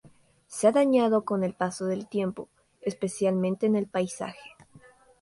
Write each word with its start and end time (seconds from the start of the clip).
Se 0.47 0.67
ha 0.67 0.71
dañado 0.71 1.25
con 1.25 1.43
el 1.43 1.53
paso 1.53 1.85
del 1.85 2.07
tiempo, 2.09 2.49
especialmente 2.83 3.67
en 3.67 3.75
el 3.75 3.85
paisaje. 3.85 4.55